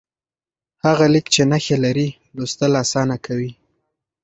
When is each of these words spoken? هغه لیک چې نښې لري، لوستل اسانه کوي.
هغه 0.85 1.05
لیک 1.13 1.25
چې 1.33 1.41
نښې 1.51 1.77
لري، 1.83 2.07
لوستل 2.35 2.71
اسانه 2.83 3.15
کوي. 3.25 3.51